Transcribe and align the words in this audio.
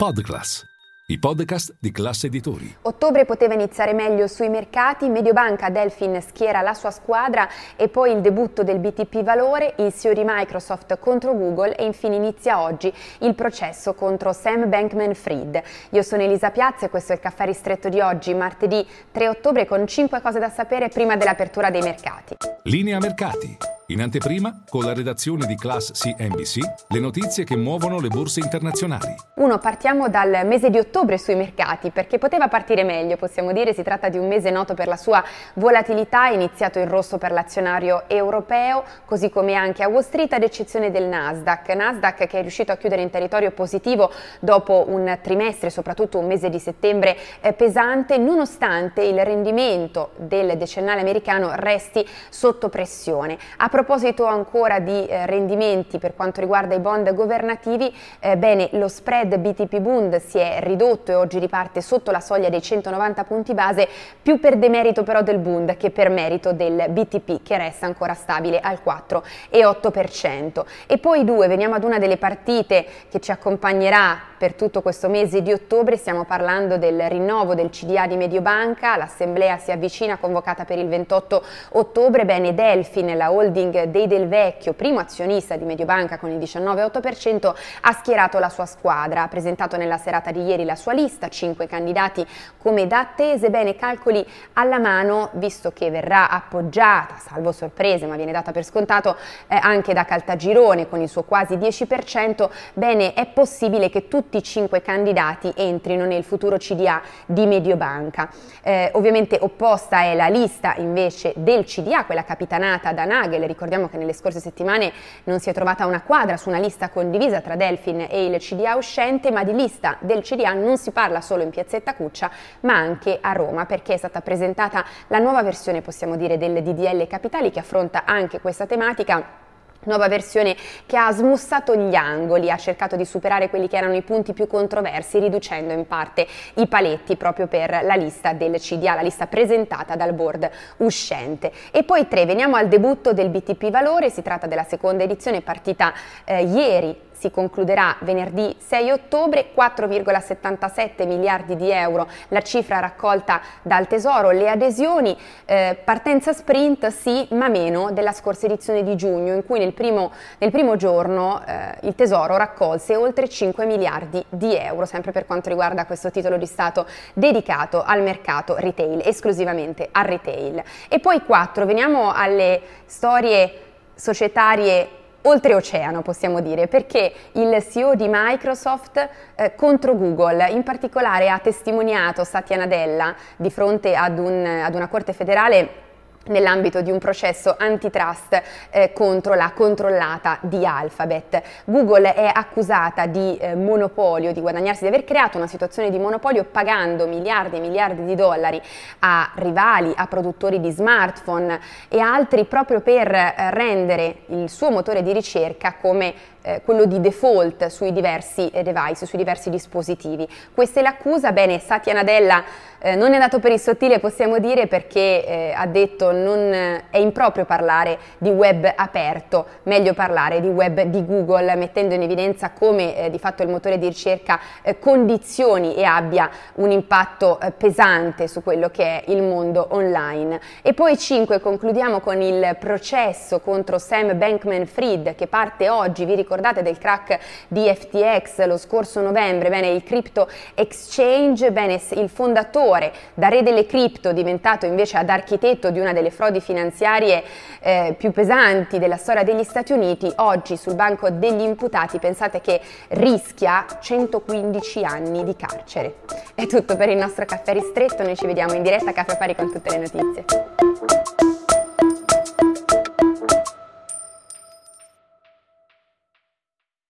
Podclass, 0.00 0.64
i 1.06 1.18
podcast 1.18 1.74
di 1.80 1.90
classe 1.90 2.28
editori. 2.28 2.72
Ottobre 2.82 3.24
poteva 3.24 3.54
iniziare 3.54 3.94
meglio 3.94 4.28
sui 4.28 4.48
mercati, 4.48 5.08
Mediobanca 5.08 5.70
Delfin 5.70 6.22
schiera 6.22 6.60
la 6.60 6.72
sua 6.72 6.92
squadra 6.92 7.48
e 7.74 7.88
poi 7.88 8.12
il 8.12 8.20
debutto 8.20 8.62
del 8.62 8.78
BTP 8.78 9.24
Valore, 9.24 9.74
il 9.78 9.92
CEO 9.92 10.12
di 10.12 10.22
Microsoft 10.24 11.00
contro 11.00 11.34
Google 11.34 11.74
e 11.74 11.84
infine 11.84 12.14
inizia 12.14 12.60
oggi 12.60 12.94
il 13.22 13.34
processo 13.34 13.94
contro 13.94 14.32
Sam 14.32 14.68
Bankman-Fried. 14.68 15.62
Io 15.90 16.02
sono 16.02 16.22
Elisa 16.22 16.52
Piazza 16.52 16.86
e 16.86 16.90
questo 16.90 17.10
è 17.10 17.16
il 17.16 17.20
caffè 17.20 17.46
ristretto 17.46 17.88
di 17.88 17.98
oggi, 17.98 18.32
martedì 18.34 18.86
3 19.10 19.26
ottobre 19.26 19.66
con 19.66 19.84
5 19.84 20.20
cose 20.20 20.38
da 20.38 20.48
sapere 20.48 20.90
prima 20.90 21.16
dell'apertura 21.16 21.70
dei 21.70 21.82
mercati. 21.82 22.36
Linea 22.62 22.98
mercati. 23.00 23.77
In 23.90 24.02
anteprima, 24.02 24.64
con 24.68 24.84
la 24.84 24.92
redazione 24.92 25.46
di 25.46 25.56
Class 25.56 25.92
CNBC, 25.92 26.58
le 26.88 27.00
notizie 27.00 27.44
che 27.44 27.56
muovono 27.56 27.98
le 28.00 28.08
borse 28.08 28.40
internazionali. 28.40 29.14
Uno, 29.36 29.56
partiamo 29.56 30.10
dal 30.10 30.42
mese 30.44 30.68
di 30.68 30.76
ottobre 30.76 31.16
sui 31.16 31.36
mercati, 31.36 31.88
perché 31.88 32.18
poteva 32.18 32.48
partire 32.48 32.84
meglio, 32.84 33.16
possiamo 33.16 33.50
dire, 33.50 33.72
si 33.72 33.82
tratta 33.82 34.10
di 34.10 34.18
un 34.18 34.28
mese 34.28 34.50
noto 34.50 34.74
per 34.74 34.88
la 34.88 34.98
sua 34.98 35.24
volatilità, 35.54 36.26
iniziato 36.26 36.78
in 36.78 36.86
rosso 36.86 37.16
per 37.16 37.32
l'azionario 37.32 38.06
europeo, 38.08 38.84
così 39.06 39.30
come 39.30 39.54
anche 39.54 39.82
a 39.82 39.88
Wall 39.88 40.02
Street, 40.02 40.34
ad 40.34 40.42
eccezione 40.42 40.90
del 40.90 41.06
Nasdaq. 41.06 41.74
Nasdaq 41.74 42.26
che 42.26 42.38
è 42.38 42.42
riuscito 42.42 42.72
a 42.72 42.76
chiudere 42.76 43.00
in 43.00 43.08
territorio 43.08 43.52
positivo 43.52 44.12
dopo 44.38 44.84
un 44.86 45.18
trimestre, 45.22 45.70
soprattutto 45.70 46.18
un 46.18 46.26
mese 46.26 46.50
di 46.50 46.58
settembre 46.58 47.16
eh, 47.40 47.54
pesante, 47.54 48.18
nonostante 48.18 49.02
il 49.02 49.18
rendimento 49.24 50.10
del 50.16 50.58
decennale 50.58 51.00
americano 51.00 51.52
resti 51.54 52.06
sotto 52.28 52.68
pressione. 52.68 53.38
A 53.56 53.76
proposito 53.78 54.24
ancora 54.24 54.80
di 54.80 55.06
eh, 55.06 55.24
rendimenti 55.26 55.98
per 55.98 56.16
quanto 56.16 56.40
riguarda 56.40 56.74
i 56.74 56.80
bond 56.80 57.14
governativi, 57.14 57.94
eh, 58.18 58.36
bene, 58.36 58.70
lo 58.72 58.88
spread 58.88 59.38
BTP 59.38 59.78
Bund 59.78 60.16
si 60.16 60.36
è 60.38 60.58
ridotto 60.62 61.12
e 61.12 61.14
oggi 61.14 61.38
riparte 61.38 61.80
sotto 61.80 62.10
la 62.10 62.18
soglia 62.18 62.48
dei 62.48 62.60
190 62.60 63.22
punti 63.22 63.54
base, 63.54 63.86
più 64.20 64.40
per 64.40 64.56
demerito 64.56 65.04
però 65.04 65.22
del 65.22 65.38
Bund 65.38 65.76
che 65.76 65.90
per 65.90 66.10
merito 66.10 66.52
del 66.52 66.86
BTP 66.88 67.40
che 67.44 67.56
resta 67.56 67.86
ancora 67.86 68.14
stabile 68.14 68.58
al 68.58 68.80
4,8%. 68.84 70.64
E 70.88 70.98
poi 70.98 71.22
due, 71.22 71.46
veniamo 71.46 71.76
ad 71.76 71.84
una 71.84 72.00
delle 72.00 72.16
partite 72.16 72.84
che 73.08 73.20
ci 73.20 73.30
accompagnerà 73.30 74.27
per 74.38 74.54
tutto 74.54 74.82
questo 74.82 75.08
mese 75.08 75.42
di 75.42 75.52
ottobre, 75.52 75.96
stiamo 75.96 76.24
parlando 76.24 76.78
del 76.78 77.10
rinnovo 77.10 77.56
del 77.56 77.70
CDA 77.70 78.06
di 78.06 78.16
Mediobanca, 78.16 78.96
l'assemblea 78.96 79.58
si 79.58 79.72
avvicina 79.72 80.16
convocata 80.16 80.64
per 80.64 80.78
il 80.78 80.86
28 80.86 81.42
ottobre, 81.72 82.24
bene 82.24 82.54
Delfin, 82.54 83.16
la 83.16 83.32
holding 83.32 83.84
dei 83.84 84.06
Del 84.06 84.28
Vecchio, 84.28 84.74
primo 84.74 85.00
azionista 85.00 85.56
di 85.56 85.64
Mediobanca 85.64 86.18
con 86.18 86.30
il 86.30 86.38
19,8%, 86.38 87.54
ha 87.80 87.92
schierato 87.92 88.38
la 88.38 88.48
sua 88.48 88.64
squadra, 88.64 89.22
ha 89.22 89.28
presentato 89.28 89.76
nella 89.76 89.98
serata 89.98 90.30
di 90.30 90.44
ieri 90.44 90.64
la 90.64 90.76
sua 90.76 90.92
lista, 90.92 91.28
5 91.28 91.66
candidati 91.66 92.24
come 92.58 92.86
da 92.86 93.00
attese, 93.00 93.50
bene 93.50 93.74
calcoli 93.74 94.24
alla 94.52 94.78
mano, 94.78 95.30
visto 95.32 95.72
che 95.72 95.90
verrà 95.90 96.30
appoggiata, 96.30 97.16
salvo 97.16 97.50
sorprese 97.50 98.06
ma 98.06 98.14
viene 98.14 98.30
data 98.32 98.52
per 98.52 98.64
scontato, 98.64 99.16
eh, 99.48 99.58
anche 99.60 99.92
da 99.92 100.04
Caltagirone 100.04 100.88
con 100.88 101.00
il 101.00 101.08
suo 101.08 101.24
quasi 101.24 101.56
10%, 101.56 102.48
bene 102.74 103.14
è 103.14 103.26
possibile 103.26 103.90
che 103.90 104.06
tutti 104.06 104.27
i 104.36 104.42
5 104.42 104.82
candidati 104.82 105.52
entrino 105.56 106.04
nel 106.04 106.24
futuro 106.24 106.56
CDA 106.56 107.00
di 107.26 107.46
Mediobanca. 107.46 108.30
Eh, 108.62 108.90
ovviamente 108.94 109.38
opposta 109.40 110.02
è 110.02 110.14
la 110.14 110.28
lista 110.28 110.74
invece 110.76 111.32
del 111.36 111.64
CDA, 111.64 112.04
quella 112.04 112.24
capitanata 112.24 112.92
da 112.92 113.04
Nagel, 113.04 113.44
ricordiamo 113.44 113.88
che 113.88 113.96
nelle 113.96 114.12
scorse 114.12 114.40
settimane 114.40 114.92
non 115.24 115.40
si 115.40 115.48
è 115.50 115.52
trovata 115.52 115.86
una 115.86 116.02
quadra 116.02 116.36
su 116.36 116.48
una 116.48 116.58
lista 116.58 116.90
condivisa 116.90 117.40
tra 117.40 117.56
Delfin 117.56 118.06
e 118.08 118.26
il 118.26 118.38
CDA 118.38 118.74
uscente, 118.76 119.30
ma 119.30 119.44
di 119.44 119.54
lista 119.54 119.96
del 120.00 120.22
CDA 120.22 120.52
non 120.52 120.76
si 120.76 120.90
parla 120.90 121.20
solo 121.20 121.42
in 121.42 121.50
Piazzetta 121.50 121.94
Cuccia, 121.94 122.30
ma 122.60 122.74
anche 122.74 123.18
a 123.20 123.32
Roma, 123.32 123.66
perché 123.66 123.94
è 123.94 123.96
stata 123.96 124.20
presentata 124.20 124.84
la 125.08 125.18
nuova 125.18 125.42
versione, 125.42 125.80
possiamo 125.80 126.16
dire, 126.16 126.36
del 126.36 126.62
DDL 126.62 127.06
Capitali 127.06 127.50
che 127.50 127.60
affronta 127.60 128.04
anche 128.04 128.40
questa 128.40 128.66
tematica 128.66 129.46
Nuova 129.84 130.08
versione 130.08 130.56
che 130.86 130.96
ha 130.96 131.12
smussato 131.12 131.74
gli 131.74 131.94
angoli, 131.94 132.50
ha 132.50 132.56
cercato 132.56 132.96
di 132.96 133.04
superare 133.04 133.48
quelli 133.48 133.68
che 133.68 133.76
erano 133.76 133.94
i 133.94 134.02
punti 134.02 134.32
più 134.32 134.46
controversi, 134.46 135.18
riducendo 135.18 135.72
in 135.72 135.86
parte 135.86 136.26
i 136.54 136.66
paletti 136.66 137.16
proprio 137.16 137.46
per 137.46 137.80
la 137.84 137.94
lista 137.94 138.32
del 138.32 138.58
CDA, 138.58 138.94
la 138.94 139.02
lista 139.02 139.26
presentata 139.26 139.96
dal 139.96 140.12
board 140.12 140.50
uscente. 140.78 141.52
E 141.70 141.84
poi 141.84 142.08
tre, 142.08 142.26
veniamo 142.26 142.56
al 142.56 142.68
debutto 142.68 143.12
del 143.12 143.28
BTP 143.28 143.70
Valore, 143.70 144.10
si 144.10 144.22
tratta 144.22 144.46
della 144.46 144.64
seconda 144.64 145.04
edizione 145.04 145.42
partita 145.42 145.92
eh, 146.24 146.42
ieri 146.42 147.06
si 147.18 147.30
concluderà 147.30 147.96
venerdì 148.00 148.54
6 148.58 148.90
ottobre, 148.90 149.50
4,77 149.54 151.06
miliardi 151.06 151.56
di 151.56 151.70
euro 151.70 152.08
la 152.28 152.40
cifra 152.42 152.78
raccolta 152.78 153.40
dal 153.62 153.88
Tesoro, 153.88 154.30
le 154.30 154.48
adesioni, 154.48 155.16
eh, 155.44 155.76
partenza 155.82 156.32
sprint 156.32 156.86
sì, 156.88 157.26
ma 157.32 157.48
meno 157.48 157.90
della 157.90 158.12
scorsa 158.12 158.46
edizione 158.46 158.84
di 158.84 158.94
giugno 158.94 159.34
in 159.34 159.44
cui 159.44 159.58
nel 159.58 159.72
primo, 159.72 160.12
nel 160.38 160.52
primo 160.52 160.76
giorno 160.76 161.42
eh, 161.44 161.74
il 161.82 161.94
Tesoro 161.96 162.36
raccolse 162.36 162.94
oltre 162.94 163.28
5 163.28 163.66
miliardi 163.66 164.24
di 164.28 164.54
euro, 164.56 164.84
sempre 164.84 165.10
per 165.10 165.26
quanto 165.26 165.48
riguarda 165.48 165.86
questo 165.86 166.10
titolo 166.12 166.36
di 166.36 166.46
Stato 166.46 166.86
dedicato 167.14 167.82
al 167.82 168.02
mercato 168.02 168.54
retail, 168.56 169.02
esclusivamente 169.04 169.88
al 169.90 170.04
retail. 170.04 170.62
E 170.88 171.00
poi 171.00 171.20
4, 171.24 171.66
veniamo 171.66 172.12
alle 172.12 172.60
storie 172.86 173.62
societarie 173.94 174.97
oltreoceano 175.22 176.02
possiamo 176.02 176.40
dire, 176.40 176.68
perché 176.68 177.12
il 177.32 177.64
CEO 177.68 177.94
di 177.94 178.06
Microsoft 178.08 179.08
eh, 179.34 179.54
contro 179.54 179.96
Google, 179.96 180.50
in 180.50 180.62
particolare 180.62 181.28
ha 181.28 181.38
testimoniato 181.38 182.24
Satya 182.24 182.56
Nadella 182.56 183.14
di 183.36 183.50
fronte 183.50 183.94
ad, 183.94 184.18
un, 184.18 184.44
ad 184.44 184.74
una 184.74 184.88
corte 184.88 185.12
federale 185.12 185.86
nell'ambito 186.28 186.80
di 186.80 186.90
un 186.90 186.98
processo 186.98 187.54
antitrust 187.58 188.42
eh, 188.70 188.92
contro 188.92 189.34
la 189.34 189.52
controllata 189.54 190.38
di 190.42 190.64
Alphabet. 190.64 191.42
Google 191.64 192.14
è 192.14 192.30
accusata 192.32 193.06
di 193.06 193.36
eh, 193.36 193.54
monopolio, 193.54 194.32
di 194.32 194.40
guadagnarsi, 194.40 194.82
di 194.82 194.88
aver 194.88 195.04
creato 195.04 195.36
una 195.36 195.46
situazione 195.46 195.90
di 195.90 195.98
monopolio 195.98 196.44
pagando 196.44 197.06
miliardi 197.06 197.56
e 197.56 197.60
miliardi 197.60 198.04
di 198.04 198.14
dollari 198.14 198.60
a 199.00 199.30
rivali, 199.36 199.92
a 199.94 200.06
produttori 200.06 200.60
di 200.60 200.70
smartphone 200.70 201.60
e 201.88 201.98
altri 202.00 202.44
proprio 202.44 202.80
per 202.80 203.12
eh, 203.12 203.34
rendere 203.50 204.18
il 204.26 204.48
suo 204.48 204.70
motore 204.70 205.02
di 205.02 205.12
ricerca 205.12 205.74
come 205.80 206.14
eh, 206.42 206.62
quello 206.64 206.86
di 206.86 207.00
default 207.00 207.66
sui 207.66 207.92
diversi 207.92 208.48
eh, 208.50 208.62
device, 208.62 209.06
sui 209.06 209.18
diversi 209.18 209.50
dispositivi. 209.50 210.26
Questa 210.54 210.80
è 210.80 210.82
l'accusa, 210.82 211.32
bene, 211.32 211.58
Satya 211.58 211.92
Nadella 211.92 212.42
eh, 212.80 212.94
non 212.94 213.10
è 213.10 213.14
andato 213.14 213.40
per 213.40 213.50
il 213.50 213.58
sottile 213.58 213.98
possiamo 213.98 214.38
dire 214.38 214.68
perché 214.68 215.24
eh, 215.24 215.52
ha 215.54 215.66
detto 215.66 216.12
non 216.12 216.52
è 216.90 216.98
improprio 216.98 217.44
parlare 217.44 217.98
di 218.18 218.30
web 218.30 218.72
aperto, 218.76 219.46
meglio 219.64 219.94
parlare 219.94 220.40
di 220.40 220.46
web 220.46 220.82
di 220.82 221.04
Google 221.04 221.56
mettendo 221.56 221.94
in 221.94 222.02
evidenza 222.02 222.50
come 222.52 222.96
eh, 222.96 223.10
di 223.10 223.18
fatto 223.18 223.42
il 223.42 223.48
motore 223.48 223.78
di 223.78 223.88
ricerca 223.88 224.38
eh, 224.62 224.78
condizioni 224.78 225.74
e 225.74 225.82
abbia 225.82 226.30
un 226.54 226.70
impatto 226.70 227.38
pesante 227.56 228.28
su 228.28 228.42
quello 228.42 228.68
che 228.68 228.84
è 228.84 229.10
il 229.10 229.22
mondo 229.22 229.66
online. 229.70 230.40
E 230.62 230.72
poi 230.72 230.96
5 230.96 231.40
concludiamo 231.40 231.98
con 232.00 232.22
il 232.22 232.56
processo 232.60 233.40
contro 233.40 233.78
Sam 233.78 234.16
Bankman-Fried 234.16 235.16
che 235.16 235.26
parte 235.26 235.68
oggi, 235.68 236.04
vi 236.04 236.14
ricordate 236.14 236.62
del 236.62 236.78
crack 236.78 237.18
di 237.48 237.64
FTX 237.74 238.46
lo 238.46 238.56
scorso 238.56 239.00
novembre, 239.00 239.48
bene 239.48 239.68
il 239.68 239.82
crypto 239.82 240.28
exchange, 240.54 241.50
bene 241.50 241.80
il 241.90 242.08
fondatore 242.08 242.66
da 243.14 243.28
re 243.28 243.42
delle 243.42 243.66
cripto 243.66 244.12
diventato 244.12 244.66
invece 244.66 244.96
ad 244.98 245.08
architetto 245.08 245.70
di 245.70 245.80
una 245.80 245.92
delle 245.92 246.10
frodi 246.10 246.40
finanziarie 246.40 247.22
eh, 247.60 247.94
più 247.96 248.12
pesanti 248.12 248.78
della 248.78 248.96
storia 248.96 249.22
degli 249.22 249.42
Stati 249.44 249.72
Uniti, 249.72 250.12
oggi 250.16 250.56
sul 250.56 250.74
banco 250.74 251.10
degli 251.10 251.42
imputati 251.42 251.98
pensate 251.98 252.40
che 252.40 252.60
rischia 252.88 253.64
115 253.80 254.84
anni 254.84 255.24
di 255.24 255.34
carcere. 255.36 255.96
È 256.34 256.46
tutto 256.46 256.76
per 256.76 256.88
il 256.88 256.96
nostro 256.96 257.24
caffè 257.24 257.52
ristretto, 257.52 258.02
noi 258.02 258.16
ci 258.16 258.26
vediamo 258.26 258.52
in 258.52 258.62
diretta 258.62 258.90
a 258.90 258.92
Caffè 258.92 259.16
Pari 259.16 259.34
con 259.34 259.50
tutte 259.50 259.70
le 259.70 259.78
notizie. 259.78 260.67